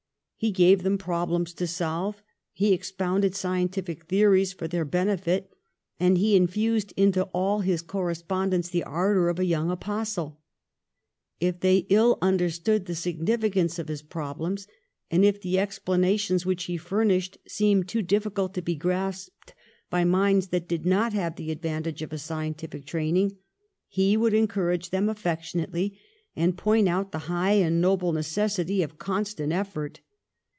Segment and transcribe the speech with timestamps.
[0.43, 5.53] He gave them problems to solve, he expounded scientific theories for their bene fit,
[5.99, 10.41] and he infused into all this correspondence the ardour of a young apostle.
[11.39, 14.67] If they iU un derstood the significance of his problems,
[15.11, 19.53] and if the explanations which he furnished seemed too difficult to be grasped
[19.91, 23.37] by minds that did not have the advantage of a scientific training,
[23.89, 25.99] he would encourage them affectionately,
[26.35, 29.99] and point out the high and noble necessity of constant effort.